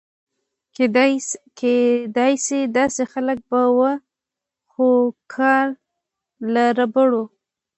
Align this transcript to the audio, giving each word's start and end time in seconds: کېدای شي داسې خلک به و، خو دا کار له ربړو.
کېدای 1.99 2.33
شي 2.45 2.59
داسې 2.77 3.03
خلک 3.11 3.39
به 3.49 3.61
و، 3.75 3.79
خو 4.71 4.87
دا 5.09 5.13
کار 5.33 5.65
له 6.53 6.63
ربړو. 6.77 7.23